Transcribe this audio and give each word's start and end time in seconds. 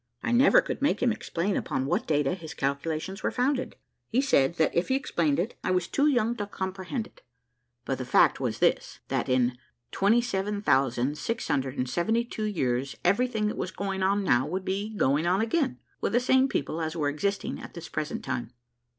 I 0.23 0.31
never 0.31 0.61
could 0.61 0.81
make 0.81 1.03
him 1.03 1.11
explain 1.11 1.55
upon 1.55 1.85
what 1.85 2.07
data 2.07 2.33
his 2.33 2.55
calculations 2.55 3.21
were 3.21 3.29
founded; 3.29 3.75
he 4.09 4.19
said, 4.19 4.55
that 4.55 4.73
if 4.73 4.87
he 4.87 4.95
explained 4.95 5.37
it, 5.37 5.53
I 5.63 5.69
was 5.69 5.87
too 5.87 6.07
young 6.07 6.35
to 6.37 6.47
comprehend 6.47 7.05
it; 7.05 7.21
but 7.85 7.99
the 7.99 8.05
fact 8.05 8.39
was 8.39 8.57
this, 8.57 8.97
that 9.09 9.29
"in 9.29 9.59
27,672 9.91 12.43
years 12.45 12.95
everything 13.05 13.45
that 13.45 13.57
was 13.57 13.69
going 13.69 14.01
on 14.01 14.23
now 14.23 14.47
would 14.47 14.65
be 14.65 14.89
going 14.97 15.27
on 15.27 15.39
again, 15.39 15.77
with 16.01 16.13
the 16.13 16.19
same 16.19 16.47
people 16.49 16.81
as 16.81 16.95
were 16.95 17.07
existing 17.07 17.59
at 17.61 17.75
this 17.75 17.87
present 17.87 18.23
time." 18.25 18.51